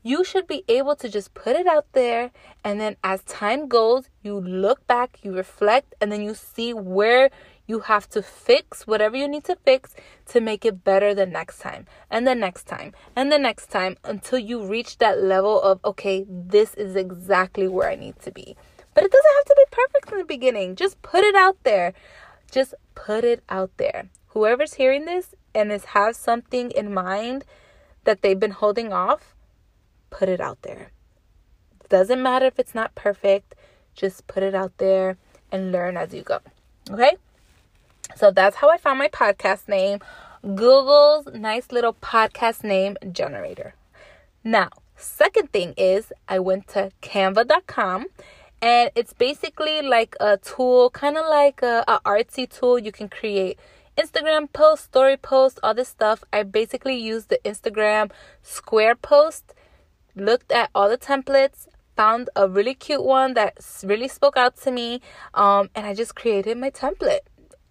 you 0.07 0.23
should 0.23 0.47
be 0.47 0.63
able 0.69 0.95
to 0.95 1.09
just 1.09 1.33
put 1.33 1.55
it 1.55 1.67
out 1.67 1.85
there 1.91 2.31
and 2.63 2.79
then 2.79 2.95
as 3.03 3.21
time 3.23 3.67
goes 3.67 4.09
you 4.23 4.39
look 4.39 4.85
back 4.87 5.19
you 5.21 5.35
reflect 5.35 5.93
and 5.99 6.11
then 6.11 6.21
you 6.21 6.33
see 6.33 6.73
where 6.73 7.29
you 7.67 7.81
have 7.81 8.09
to 8.09 8.21
fix 8.21 8.87
whatever 8.87 9.15
you 9.15 9.27
need 9.27 9.43
to 9.43 9.55
fix 9.55 9.93
to 10.25 10.41
make 10.41 10.65
it 10.65 10.83
better 10.83 11.13
the 11.13 11.25
next 11.25 11.59
time 11.59 11.85
and 12.09 12.25
the 12.25 12.33
next 12.33 12.63
time 12.63 12.93
and 13.15 13.31
the 13.31 13.37
next 13.37 13.67
time 13.67 13.95
until 14.03 14.39
you 14.39 14.65
reach 14.65 14.97
that 14.97 15.21
level 15.21 15.61
of 15.61 15.79
okay 15.85 16.25
this 16.27 16.73
is 16.73 16.95
exactly 16.95 17.67
where 17.67 17.89
i 17.89 17.95
need 17.95 18.17
to 18.19 18.31
be 18.31 18.55
but 18.93 19.03
it 19.03 19.11
doesn't 19.11 19.35
have 19.37 19.45
to 19.45 19.55
be 19.57 19.65
perfect 19.71 20.11
in 20.11 20.17
the 20.17 20.25
beginning 20.25 20.75
just 20.75 21.01
put 21.01 21.23
it 21.23 21.35
out 21.35 21.57
there 21.63 21.93
just 22.49 22.73
put 22.95 23.23
it 23.23 23.43
out 23.49 23.71
there 23.77 24.09
whoever's 24.27 24.75
hearing 24.75 25.05
this 25.05 25.35
and 25.53 25.71
is 25.71 25.85
has 25.85 26.17
something 26.17 26.71
in 26.71 26.93
mind 26.93 27.43
that 28.05 28.21
they've 28.21 28.39
been 28.39 28.51
holding 28.51 28.93
off 28.93 29.35
put 30.09 30.29
it 30.29 30.41
out 30.41 30.61
there. 30.61 30.91
Doesn't 31.89 32.21
matter 32.21 32.45
if 32.45 32.59
it's 32.59 32.75
not 32.75 32.95
perfect, 32.95 33.55
just 33.95 34.27
put 34.27 34.43
it 34.43 34.55
out 34.55 34.77
there 34.77 35.17
and 35.51 35.71
learn 35.71 35.97
as 35.97 36.13
you 36.13 36.21
go. 36.21 36.39
Okay? 36.89 37.17
So 38.15 38.31
that's 38.31 38.57
how 38.57 38.69
I 38.69 38.77
found 38.77 38.99
my 38.99 39.09
podcast 39.09 39.67
name 39.67 39.99
Google's 40.55 41.27
nice 41.33 41.71
little 41.71 41.93
podcast 41.93 42.63
name 42.63 42.97
generator. 43.11 43.73
Now, 44.43 44.69
second 44.95 45.51
thing 45.51 45.73
is 45.77 46.13
I 46.27 46.39
went 46.39 46.67
to 46.69 46.91
canva.com 47.01 48.05
and 48.61 48.91
it's 48.95 49.13
basically 49.13 49.81
like 49.81 50.15
a 50.19 50.37
tool, 50.37 50.89
kind 50.89 51.17
of 51.17 51.25
like 51.29 51.61
a, 51.61 51.83
a 51.87 51.99
artsy 52.05 52.49
tool. 52.49 52.79
You 52.79 52.91
can 52.91 53.09
create 53.09 53.59
Instagram 53.97 54.51
posts, 54.53 54.85
story 54.85 55.17
posts, 55.17 55.59
all 55.63 55.73
this 55.73 55.89
stuff. 55.89 56.23
I 56.31 56.43
basically 56.43 56.97
used 56.97 57.29
the 57.29 57.39
Instagram 57.43 58.11
square 58.41 58.95
post 58.95 59.53
looked 60.15 60.51
at 60.51 60.69
all 60.73 60.89
the 60.89 60.97
templates, 60.97 61.67
found 61.95 62.29
a 62.35 62.47
really 62.47 62.73
cute 62.73 63.03
one 63.03 63.33
that 63.35 63.57
really 63.83 64.07
spoke 64.07 64.37
out 64.37 64.57
to 64.57 64.71
me, 64.71 65.01
um, 65.33 65.69
and 65.75 65.85
I 65.85 65.93
just 65.93 66.15
created 66.15 66.57
my 66.57 66.69
template. 66.69 67.19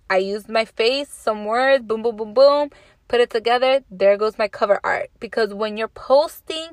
I 0.09 0.19
used 0.19 0.49
my 0.49 0.65
face, 0.65 1.09
some 1.09 1.45
words, 1.45 1.85
boom, 1.85 2.03
boom, 2.03 2.17
boom, 2.17 2.35
boom, 2.35 2.71
put 3.09 3.21
it 3.21 3.31
together. 3.31 3.83
There 3.91 4.17
goes 4.17 4.39
my 4.39 4.49
cover 4.49 4.81
art. 4.85 5.11
Because 5.21 5.53
when 5.53 5.77
you're 5.77 5.89
posting 5.89 6.69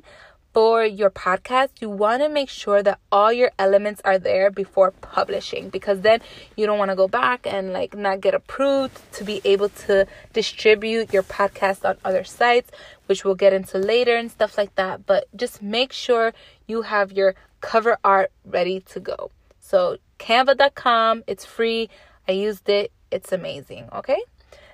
for 0.53 0.85
your 0.85 1.09
podcast, 1.09 1.69
you 1.81 1.89
want 1.89 2.21
to 2.21 2.29
make 2.29 2.49
sure 2.49 2.83
that 2.83 2.99
all 3.11 3.33
your 3.33 3.51
elements 3.57 4.01
are 4.05 4.19
there 4.19 4.51
before 4.51 4.91
publishing 4.91 5.69
because 5.69 6.01
then 6.01 6.21
you 6.55 6.67
don't 6.67 6.77
want 6.77 6.91
to 6.91 6.95
go 6.95 7.07
back 7.07 7.47
and 7.47 7.73
like 7.73 7.97
not 7.97 8.21
get 8.21 8.35
approved 8.35 8.99
to 9.13 9.23
be 9.23 9.41
able 9.43 9.69
to 9.69 10.05
distribute 10.31 11.11
your 11.11 11.23
podcast 11.23 11.83
on 11.89 11.97
other 12.05 12.23
sites, 12.23 12.69
which 13.07 13.25
we'll 13.25 13.33
get 13.35 13.51
into 13.51 13.79
later 13.79 14.15
and 14.15 14.29
stuff 14.29 14.57
like 14.57 14.73
that. 14.75 15.07
But 15.07 15.27
just 15.35 15.61
make 15.61 15.91
sure 15.91 16.33
you 16.67 16.83
have 16.83 17.11
your 17.11 17.33
cover 17.61 17.97
art 18.03 18.31
ready 18.45 18.81
to 18.81 18.99
go. 18.99 19.31
So, 19.59 19.97
canva.com, 20.19 21.23
it's 21.25 21.45
free. 21.45 21.89
I 22.27 22.33
used 22.33 22.69
it, 22.69 22.91
it's 23.13 23.31
amazing. 23.31 23.89
Okay, 23.93 24.21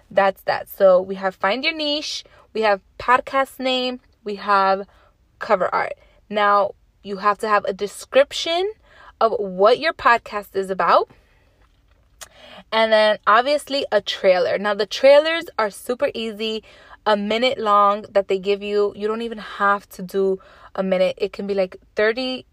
that's 0.09 0.41
that. 0.43 0.69
So, 0.69 1.01
we 1.01 1.15
have 1.15 1.35
find 1.35 1.63
your 1.63 1.73
niche, 1.73 2.23
we 2.53 2.61
have 2.61 2.81
podcast 2.97 3.59
name, 3.59 3.99
we 4.23 4.35
have 4.35 4.87
cover 5.39 5.73
art. 5.73 5.93
Now, 6.29 6.71
you 7.03 7.17
have 7.17 7.37
to 7.39 7.47
have 7.47 7.65
a 7.65 7.73
description 7.73 8.71
of 9.21 9.33
what 9.37 9.79
your 9.79 9.93
podcast 9.93 10.55
is 10.55 10.69
about. 10.69 11.09
And 12.71 12.91
then 12.91 13.19
obviously 13.25 13.85
a 13.91 14.01
trailer. 14.01 14.57
Now, 14.57 14.73
the 14.73 14.85
trailers 14.85 15.45
are 15.57 15.69
super 15.69 16.09
easy, 16.13 16.63
a 17.05 17.17
minute 17.17 17.57
long 17.57 18.05
that 18.11 18.27
they 18.27 18.37
give 18.37 18.61
you. 18.61 18.93
You 18.95 19.07
don't 19.07 19.21
even 19.23 19.37
have 19.37 19.87
to 19.89 20.03
do 20.03 20.39
a 20.75 20.83
minute, 20.83 21.15
it 21.17 21.33
can 21.33 21.47
be 21.47 21.53
like 21.53 21.77
30 21.95 22.45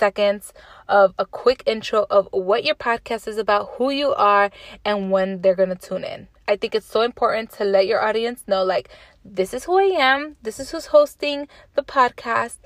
seconds 0.00 0.52
of 0.88 1.14
a 1.18 1.26
quick 1.26 1.62
intro 1.66 2.06
of 2.10 2.28
what 2.32 2.64
your 2.64 2.74
podcast 2.74 3.28
is 3.28 3.38
about, 3.38 3.70
who 3.76 3.90
you 3.90 4.12
are, 4.14 4.50
and 4.84 5.10
when 5.12 5.42
they're 5.42 5.54
going 5.62 5.68
to 5.76 5.86
tune 5.88 6.04
in. 6.04 6.26
I 6.48 6.56
think 6.56 6.74
it's 6.74 6.86
so 6.96 7.02
important 7.02 7.52
to 7.52 7.64
let 7.64 7.86
your 7.86 8.02
audience 8.02 8.42
know 8.48 8.64
like 8.64 8.88
this 9.24 9.54
is 9.54 9.64
who 9.64 9.78
I 9.78 9.92
am, 10.12 10.36
this 10.42 10.58
is 10.58 10.70
who's 10.70 10.86
hosting 10.86 11.46
the 11.74 11.82
podcast. 11.82 12.58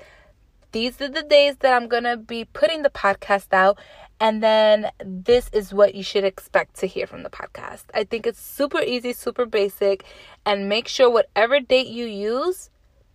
These 0.71 0.99
are 1.01 1.07
the 1.07 1.23
days 1.23 1.57
that 1.57 1.73
I'm 1.73 1.87
going 1.87 2.03
to 2.03 2.17
be 2.17 2.45
putting 2.45 2.81
the 2.81 2.89
podcast 2.89 3.53
out 3.53 3.77
and 4.19 4.41
then 4.41 4.89
this 5.05 5.49
is 5.53 5.73
what 5.73 5.93
you 5.93 6.03
should 6.03 6.23
expect 6.23 6.79
to 6.79 6.87
hear 6.87 7.05
from 7.05 7.23
the 7.23 7.29
podcast. 7.29 7.83
I 7.93 8.05
think 8.05 8.25
it's 8.25 8.41
super 8.41 8.81
easy, 8.81 9.13
super 9.13 9.45
basic 9.45 10.03
and 10.45 10.67
make 10.67 10.87
sure 10.87 11.09
whatever 11.09 11.59
date 11.59 11.87
you 11.87 12.05
use 12.05 12.69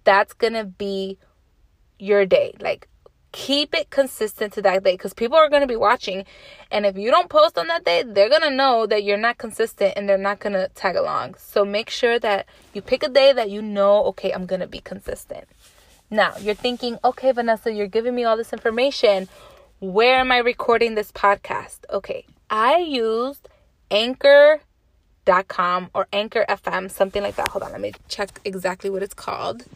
that's 0.05 0.33
going 0.33 0.55
to 0.55 0.65
be 0.65 1.19
your 1.99 2.25
day. 2.27 2.55
Like 2.61 2.89
keep 3.33 3.75
it 3.75 3.91
consistent 3.91 4.53
to 4.53 4.63
that 4.63 4.83
day 4.83 4.95
because 4.95 5.15
people 5.15 5.37
are 5.37 5.49
going 5.49 5.61
to 5.61 5.67
be 5.67 5.77
watching 5.77 6.25
and 6.71 6.85
if 6.85 6.97
you 6.97 7.11
don't 7.11 7.29
post 7.29 7.57
on 7.57 7.69
that 7.69 7.85
day 7.85 8.03
they're 8.03 8.29
going 8.29 8.43
to 8.43 8.51
know 8.51 8.87
that 8.87 9.05
you're 9.05 9.17
not 9.17 9.39
consistent 9.39 9.93
and 9.97 10.09
they're 10.09 10.19
not 10.19 10.41
going 10.41 10.53
to 10.53 10.69
tag 10.75 10.97
along. 10.97 11.35
So 11.35 11.65
make 11.65 11.91
sure 11.91 12.19
that 12.19 12.47
you 12.73 12.83
pick 12.83 13.03
a 13.03 13.09
day 13.09 13.33
that 13.33 13.51
you 13.51 13.63
know 13.63 14.05
okay 14.07 14.33
i'm 14.33 14.47
going 14.47 14.61
to 14.61 14.67
be 14.67 14.81
consistent. 14.81 15.45
Now 16.11 16.37
you're 16.39 16.55
thinking 16.55 16.99
okay 17.05 17.31
vanessa 17.33 17.73
you're 17.73 17.87
giving 17.87 18.15
me 18.15 18.25
all 18.25 18.37
this 18.37 18.53
information. 18.53 19.29
Where 19.79 20.19
am 20.19 20.33
i 20.33 20.39
recording 20.39 20.95
this 20.95 21.13
podcast? 21.13 21.81
Okay 21.91 22.25
i 22.49 22.79
used 22.79 23.49
anchor.com 23.93 25.91
or 25.95 26.09
anchor 26.13 26.45
fm 26.49 26.91
something 26.91 27.23
like 27.23 27.37
that. 27.37 27.51
Hold 27.51 27.63
on 27.63 27.73
let 27.73 27.81
me 27.81 27.93
check 28.09 28.41
exactly 28.45 28.91
what 28.91 29.05
it's 29.05 29.15
called. 29.15 29.67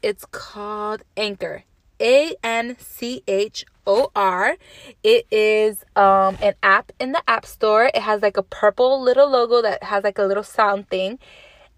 It's 0.00 0.24
called 0.24 1.02
anchor 1.16 1.64
a 2.00 2.34
N 2.42 2.76
C 2.78 3.22
H 3.26 3.64
O 3.86 4.10
R. 4.14 4.56
It 5.02 5.26
is 5.30 5.84
um, 5.96 6.38
an 6.42 6.54
app 6.62 6.92
in 6.98 7.12
the 7.12 7.22
App 7.28 7.46
Store. 7.46 7.90
It 7.94 8.02
has 8.02 8.22
like 8.22 8.36
a 8.36 8.42
purple 8.42 9.00
little 9.00 9.28
logo 9.28 9.62
that 9.62 9.82
has 9.82 10.04
like 10.04 10.18
a 10.18 10.24
little 10.24 10.42
sound 10.42 10.88
thing. 10.88 11.18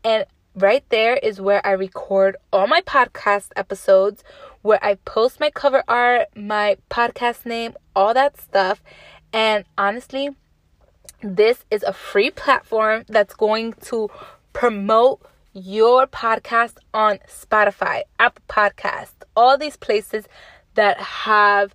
And 0.04 0.24
right 0.54 0.84
there 0.88 1.16
is 1.16 1.40
where 1.40 1.64
I 1.66 1.72
record 1.72 2.36
all 2.52 2.66
my 2.66 2.80
podcast 2.80 3.48
episodes, 3.56 4.24
where 4.62 4.82
I 4.82 4.96
post 4.96 5.40
my 5.40 5.50
cover 5.50 5.84
art, 5.88 6.28
my 6.36 6.76
podcast 6.90 7.46
name, 7.46 7.74
all 7.94 8.14
that 8.14 8.40
stuff. 8.40 8.82
And 9.32 9.64
honestly, 9.78 10.30
this 11.22 11.64
is 11.70 11.82
a 11.82 11.92
free 11.92 12.30
platform 12.30 13.04
that's 13.08 13.34
going 13.34 13.74
to 13.84 14.10
promote 14.52 15.20
your 15.52 16.06
podcast 16.06 16.76
on 16.94 17.18
Spotify, 17.28 18.02
Apple 18.18 18.42
Podcast, 18.48 19.14
all 19.36 19.58
these 19.58 19.76
places 19.76 20.26
that 20.74 20.98
have 20.98 21.74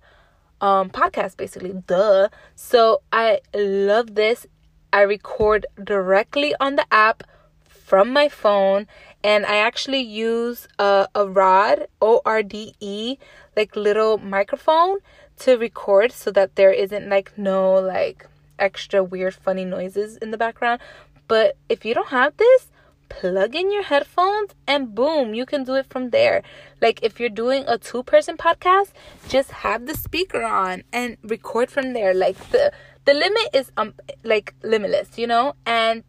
um 0.60 0.90
podcasts 0.90 1.36
basically. 1.36 1.74
Duh. 1.86 2.28
So 2.54 3.02
i 3.12 3.40
love 3.54 4.14
this. 4.14 4.46
I 4.92 5.02
record 5.02 5.66
directly 5.82 6.54
on 6.60 6.76
the 6.76 6.86
app 6.90 7.22
from 7.68 8.10
my 8.10 8.28
phone 8.28 8.88
and 9.22 9.46
i 9.46 9.58
actually 9.58 10.00
use 10.00 10.66
a, 10.78 11.06
a 11.14 11.24
Rode 11.28 11.86
o-r-d-e 12.00 13.16
like 13.56 13.76
little 13.76 14.18
microphone 14.18 14.98
to 15.38 15.56
record 15.56 16.10
so 16.10 16.32
that 16.32 16.56
there 16.56 16.72
isn't 16.72 17.08
like 17.08 17.36
no 17.38 17.74
like 17.74 18.26
extra 18.58 19.02
weird 19.04 19.34
funny 19.34 19.64
noises 19.64 20.16
in 20.18 20.30
the 20.30 20.38
background. 20.38 20.80
But 21.28 21.56
if 21.68 21.84
you 21.84 21.94
don't 21.94 22.08
have 22.08 22.36
this 22.36 22.68
plug 23.08 23.54
in 23.54 23.72
your 23.72 23.82
headphones 23.82 24.50
and 24.66 24.94
boom, 24.94 25.34
you 25.34 25.46
can 25.46 25.64
do 25.64 25.74
it 25.74 25.86
from 25.86 26.10
there. 26.10 26.42
Like 26.80 27.00
if 27.02 27.18
you're 27.18 27.28
doing 27.28 27.64
a 27.66 27.78
two 27.78 28.02
person 28.02 28.36
podcast, 28.36 28.92
just 29.28 29.50
have 29.50 29.86
the 29.86 29.94
speaker 29.94 30.42
on 30.42 30.82
and 30.92 31.16
record 31.22 31.70
from 31.70 31.92
there. 31.92 32.14
Like 32.14 32.36
the 32.50 32.72
the 33.04 33.14
limit 33.14 33.48
is 33.52 33.70
um 33.76 33.94
like 34.22 34.54
limitless, 34.62 35.18
you 35.18 35.26
know? 35.26 35.54
And 35.64 36.04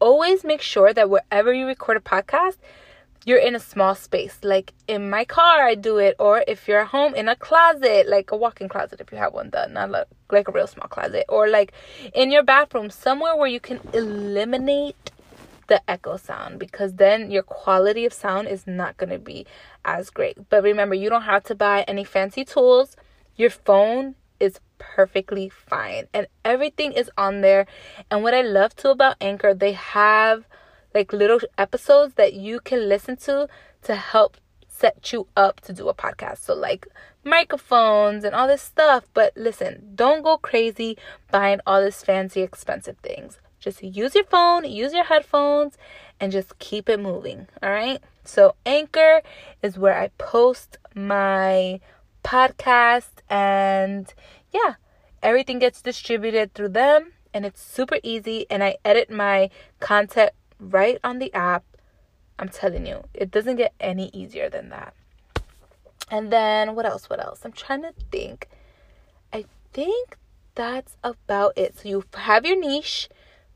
always 0.00 0.44
make 0.44 0.60
sure 0.60 0.92
that 0.92 1.10
wherever 1.10 1.52
you 1.52 1.66
record 1.66 1.96
a 1.96 2.00
podcast, 2.00 2.56
you're 3.24 3.38
in 3.38 3.54
a 3.54 3.60
small 3.60 3.94
space. 3.94 4.38
Like 4.42 4.72
in 4.86 5.08
my 5.08 5.24
car, 5.24 5.66
I 5.66 5.74
do 5.74 5.98
it, 5.98 6.14
or 6.18 6.44
if 6.46 6.68
you're 6.68 6.80
at 6.80 6.88
home 6.88 7.14
in 7.14 7.28
a 7.28 7.36
closet, 7.36 8.08
like 8.08 8.30
a 8.30 8.36
walk 8.36 8.60
in 8.60 8.68
closet 8.68 9.00
if 9.00 9.10
you 9.10 9.18
have 9.18 9.32
one 9.32 9.50
done, 9.50 9.72
not 9.72 9.90
like, 9.90 10.06
like 10.30 10.48
a 10.48 10.52
real 10.52 10.66
small 10.66 10.88
closet, 10.88 11.24
or 11.28 11.48
like 11.48 11.72
in 12.14 12.30
your 12.30 12.42
bathroom, 12.42 12.90
somewhere 12.90 13.36
where 13.36 13.48
you 13.48 13.60
can 13.60 13.80
eliminate 13.92 15.10
the 15.66 15.80
echo 15.88 16.16
sound 16.16 16.58
because 16.58 16.94
then 16.94 17.30
your 17.30 17.42
quality 17.42 18.04
of 18.04 18.12
sound 18.12 18.48
is 18.48 18.66
not 18.66 18.96
going 18.96 19.10
to 19.10 19.18
be 19.18 19.46
as 19.84 20.10
great. 20.10 20.48
But 20.48 20.62
remember, 20.62 20.94
you 20.94 21.08
don't 21.08 21.22
have 21.22 21.44
to 21.44 21.54
buy 21.54 21.82
any 21.82 22.04
fancy 22.04 22.44
tools. 22.44 22.96
Your 23.36 23.50
phone 23.50 24.14
is 24.40 24.60
perfectly 24.78 25.48
fine 25.48 26.06
and 26.12 26.26
everything 26.44 26.92
is 26.92 27.10
on 27.16 27.40
there. 27.40 27.66
And 28.10 28.22
what 28.22 28.34
I 28.34 28.42
love 28.42 28.76
too 28.76 28.88
about 28.88 29.16
Anchor, 29.20 29.54
they 29.54 29.72
have 29.72 30.46
like 30.94 31.12
little 31.12 31.40
episodes 31.58 32.14
that 32.14 32.34
you 32.34 32.60
can 32.60 32.88
listen 32.88 33.16
to 33.16 33.48
to 33.82 33.94
help 33.94 34.36
set 34.68 35.12
you 35.12 35.26
up 35.36 35.60
to 35.60 35.72
do 35.72 35.88
a 35.88 35.94
podcast. 35.94 36.38
So 36.38 36.54
like 36.54 36.86
microphones 37.24 38.24
and 38.24 38.34
all 38.34 38.46
this 38.48 38.62
stuff. 38.62 39.04
But 39.14 39.32
listen, 39.36 39.92
don't 39.94 40.22
go 40.22 40.36
crazy 40.36 40.96
buying 41.30 41.60
all 41.66 41.80
this 41.80 42.02
fancy 42.02 42.42
expensive 42.42 42.98
things. 42.98 43.38
Just 43.64 43.82
use 43.82 44.14
your 44.14 44.24
phone, 44.24 44.70
use 44.70 44.92
your 44.92 45.04
headphones, 45.04 45.78
and 46.20 46.30
just 46.30 46.58
keep 46.58 46.86
it 46.90 47.00
moving. 47.00 47.46
All 47.62 47.70
right. 47.70 47.98
So, 48.22 48.56
Anchor 48.66 49.22
is 49.62 49.78
where 49.78 49.98
I 49.98 50.08
post 50.18 50.76
my 50.94 51.80
podcast, 52.22 53.22
and 53.30 54.12
yeah, 54.52 54.74
everything 55.22 55.58
gets 55.60 55.80
distributed 55.80 56.52
through 56.52 56.68
them, 56.70 57.12
and 57.32 57.46
it's 57.46 57.62
super 57.62 57.96
easy. 58.02 58.44
And 58.50 58.62
I 58.62 58.76
edit 58.84 59.10
my 59.10 59.48
content 59.80 60.32
right 60.60 60.98
on 61.02 61.18
the 61.18 61.32
app. 61.32 61.64
I'm 62.38 62.50
telling 62.50 62.84
you, 62.84 63.04
it 63.14 63.30
doesn't 63.30 63.56
get 63.56 63.72
any 63.80 64.10
easier 64.12 64.50
than 64.50 64.68
that. 64.68 64.92
And 66.10 66.30
then, 66.30 66.74
what 66.74 66.84
else? 66.84 67.08
What 67.08 67.18
else? 67.18 67.40
I'm 67.46 67.52
trying 67.52 67.80
to 67.80 67.94
think. 68.12 68.46
I 69.32 69.46
think 69.72 70.18
that's 70.54 70.98
about 71.02 71.56
it. 71.56 71.78
So, 71.78 71.88
you 71.88 72.04
have 72.12 72.44
your 72.44 72.60
niche 72.60 73.08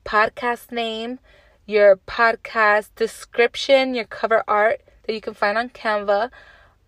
podcast 0.09 0.73
name, 0.73 1.19
your 1.67 1.97
podcast 1.97 2.89
description, 2.97 3.95
your 3.95 4.07
cover 4.07 4.43
art 4.49 4.81
that 5.07 5.13
you 5.13 5.21
can 5.21 5.35
find 5.35 5.59
on 5.59 5.69
Canva, 5.69 6.31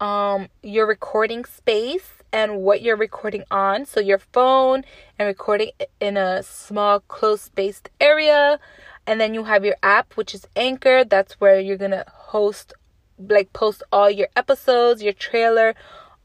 um, 0.01 0.49
your 0.63 0.87
recording 0.87 1.45
space 1.45 2.23
and 2.33 2.63
what 2.63 2.81
you're 2.81 2.97
recording 2.97 3.45
on. 3.51 3.85
So 3.85 4.01
your 4.01 4.21
phone 4.33 4.85
and 5.19 5.27
recording 5.29 5.73
in 6.01 6.17
a 6.17 6.43
small 6.43 7.01
close 7.01 7.43
spaced 7.43 7.91
area. 8.01 8.59
And 9.07 9.21
then 9.21 9.35
you 9.35 9.45
have 9.45 9.67
your 9.67 9.77
app, 9.83 10.15
which 10.15 10.35
is 10.35 10.47
Anchor. 10.57 11.05
That's 11.05 11.35
where 11.35 11.61
you're 11.61 11.77
gonna 11.77 12.07
host 12.09 12.73
like 13.19 13.53
post 13.53 13.83
all 13.93 14.09
your 14.11 14.29
episodes, 14.35 15.03
your 15.03 15.13
trailer, 15.13 15.75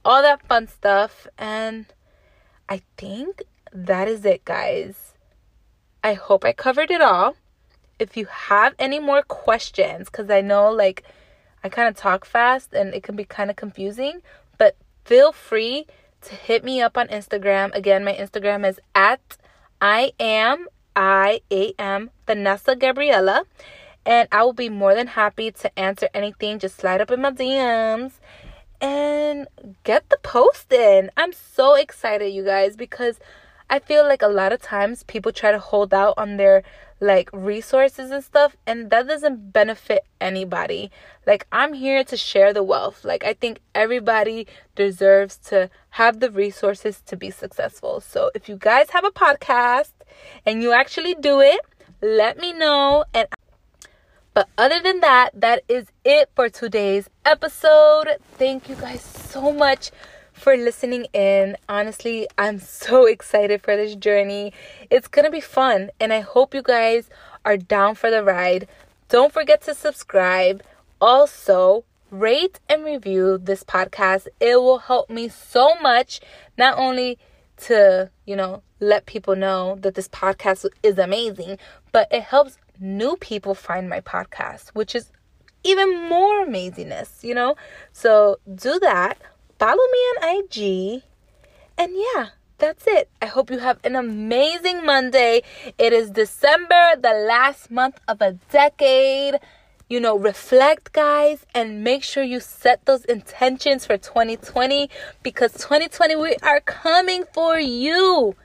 all 0.05 0.21
that 0.21 0.47
fun 0.47 0.69
stuff. 0.69 1.27
And 1.37 1.87
I 2.69 2.83
think 2.95 3.43
that 3.73 4.07
is 4.07 4.23
it, 4.23 4.45
guys. 4.45 5.14
I 6.05 6.13
hope 6.13 6.45
I 6.45 6.53
covered 6.53 6.91
it 6.91 7.01
all. 7.01 7.35
If 7.97 8.15
you 8.15 8.27
have 8.27 8.75
any 8.77 8.99
more 8.99 9.23
questions, 9.23 10.07
because 10.07 10.29
I 10.29 10.41
know 10.41 10.71
like 10.71 11.01
I 11.63 11.69
kind 11.69 11.89
of 11.89 11.95
talk 11.95 12.25
fast 12.25 12.73
and 12.73 12.93
it 12.93 13.01
can 13.01 13.15
be 13.15 13.25
kind 13.25 13.49
of 13.49 13.55
confusing, 13.55 14.21
but 14.59 14.75
feel 15.03 15.31
free 15.31 15.87
to 16.21 16.35
hit 16.35 16.63
me 16.63 16.79
up 16.79 16.95
on 16.95 17.07
Instagram. 17.07 17.73
Again, 17.73 18.03
my 18.03 18.13
Instagram 18.13 18.69
is 18.69 18.79
at 18.93 19.37
I 19.81 20.13
am 20.19 20.67
I 20.95 21.41
A 21.51 21.73
M 21.79 22.11
Vanessa 22.27 22.75
Gabriela. 22.75 23.45
And 24.05 24.27
I 24.31 24.43
will 24.43 24.53
be 24.53 24.69
more 24.69 24.93
than 24.93 25.07
happy 25.07 25.49
to 25.49 25.79
answer 25.79 26.07
anything. 26.13 26.59
Just 26.59 26.77
slide 26.77 27.01
up 27.01 27.09
in 27.09 27.21
my 27.23 27.31
DMs 27.31 28.19
and 28.79 29.47
get 29.83 30.07
the 30.09 30.19
post 30.21 30.71
in. 30.71 31.09
I'm 31.17 31.33
so 31.33 31.73
excited, 31.73 32.29
you 32.29 32.45
guys, 32.45 32.75
because 32.75 33.17
I 33.69 33.79
feel 33.79 34.03
like 34.03 34.21
a 34.21 34.27
lot 34.27 34.53
of 34.53 34.61
times 34.61 35.03
people 35.03 35.31
try 35.31 35.51
to 35.51 35.59
hold 35.59 35.93
out 35.93 36.13
on 36.17 36.37
their 36.37 36.63
like 36.99 37.29
resources 37.33 38.09
and 38.09 38.23
stuff 38.23 38.55
and 38.65 38.89
that 38.89 39.07
doesn't 39.07 39.51
benefit 39.51 40.05
anybody. 40.21 40.91
Like 41.27 41.45
I'm 41.51 41.73
here 41.73 42.03
to 42.03 42.15
share 42.15 42.53
the 42.53 42.63
wealth. 42.63 43.03
Like 43.03 43.23
I 43.23 43.33
think 43.33 43.59
everybody 43.73 44.47
deserves 44.75 45.37
to 45.49 45.69
have 45.91 46.19
the 46.19 46.31
resources 46.31 47.01
to 47.07 47.17
be 47.17 47.31
successful. 47.31 47.99
So 47.99 48.31
if 48.33 48.47
you 48.47 48.55
guys 48.55 48.91
have 48.91 49.03
a 49.03 49.11
podcast 49.11 49.91
and 50.45 50.61
you 50.61 50.71
actually 50.71 51.15
do 51.15 51.41
it, 51.41 51.59
let 52.01 52.37
me 52.37 52.53
know 52.53 53.05
and 53.13 53.27
but 54.33 54.49
other 54.57 54.81
than 54.81 54.99
that, 54.99 55.29
that 55.33 55.63
is 55.69 55.85
it 56.03 56.29
for 56.35 56.49
today's 56.49 57.09
episode. 57.23 58.17
Thank 58.37 58.67
you 58.67 58.75
guys 58.75 59.01
so 59.01 59.53
much 59.53 59.91
for 60.35 60.55
listening 60.57 61.05
in. 61.13 61.57
Honestly, 61.67 62.27
I'm 62.37 62.59
so 62.59 63.05
excited 63.15 63.61
for 63.61 63.75
this 63.75 63.95
journey. 63.95 64.53
It's 64.89 65.07
going 65.07 65.25
to 65.25 65.31
be 65.31 65.41
fun, 65.41 65.89
and 65.99 66.13
I 66.13 66.19
hope 66.19 66.53
you 66.53 66.61
guys 66.61 67.09
are 67.43 67.57
down 67.57 67.95
for 67.95 68.11
the 68.11 68.23
ride. 68.23 68.67
Don't 69.09 69.33
forget 69.33 69.61
to 69.63 69.73
subscribe. 69.73 70.61
Also, 70.99 71.85
rate 72.11 72.59
and 72.69 72.83
review 72.83 73.37
this 73.37 73.63
podcast. 73.63 74.27
It 74.39 74.57
will 74.57 74.79
help 74.79 75.09
me 75.09 75.29
so 75.29 75.75
much, 75.81 76.19
not 76.57 76.77
only 76.77 77.17
to, 77.57 78.11
you 78.25 78.35
know, 78.35 78.61
let 78.79 79.05
people 79.05 79.35
know 79.35 79.77
that 79.79 79.95
this 79.95 80.09
podcast 80.09 80.65
is 80.83 80.97
amazing, 80.97 81.57
but 81.91 82.07
it 82.11 82.23
helps 82.23 82.57
new 82.79 83.15
people 83.17 83.55
find 83.55 83.89
my 83.89 84.01
podcast, 84.01 84.69
which 84.69 84.93
is 84.93 85.11
even 85.63 86.07
more 86.09 86.45
amazingness, 86.45 87.23
you 87.23 87.33
know? 87.33 87.55
So 87.93 88.37
do 88.53 88.77
that 88.79 89.17
follow 89.59 89.83
me 89.91 89.99
on 89.99 90.37
IG. 90.37 91.03
And 91.77 91.93
yeah, 91.95 92.29
that's 92.57 92.85
it. 92.87 93.09
I 93.21 93.25
hope 93.25 93.51
you 93.51 93.59
have 93.59 93.79
an 93.83 93.95
amazing 93.95 94.85
Monday. 94.85 95.41
It 95.77 95.93
is 95.93 96.09
December, 96.09 96.95
the 96.99 97.25
last 97.27 97.69
month 97.69 97.99
of 98.07 98.21
a 98.21 98.33
decade. 98.51 99.39
You 99.87 99.99
know, 99.99 100.17
reflect, 100.17 100.93
guys, 100.93 101.45
and 101.53 101.83
make 101.83 102.03
sure 102.03 102.23
you 102.23 102.39
set 102.39 102.85
those 102.85 103.05
intentions 103.05 103.85
for 103.85 103.97
2020 103.97 104.89
because 105.21 105.53
2020 105.53 106.15
we 106.15 106.35
are 106.41 106.59
coming 106.61 107.23
for 107.33 107.59
you. 107.59 108.35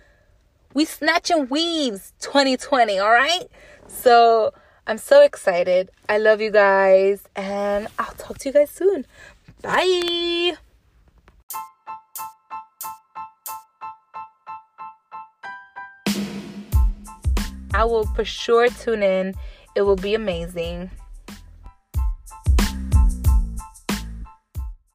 We 0.74 0.84
snatch 0.84 1.30
and 1.30 1.48
weaves 1.48 2.12
2020, 2.20 2.98
all 2.98 3.10
right? 3.10 3.44
So 3.88 4.52
I'm 4.86 4.98
so 4.98 5.22
excited. 5.22 5.90
I 6.10 6.18
love 6.18 6.42
you 6.42 6.50
guys, 6.50 7.22
and 7.34 7.88
I'll 7.98 8.14
talk 8.14 8.38
to 8.38 8.48
you 8.50 8.52
guys 8.52 8.70
soon. 8.70 9.06
Bye. 9.62 10.58
I 17.80 17.84
will 17.84 18.04
for 18.04 18.26
sure 18.26 18.68
tune 18.68 19.02
in. 19.02 19.32
It 19.74 19.80
will 19.80 19.96
be 19.96 20.14
amazing. 20.14 20.90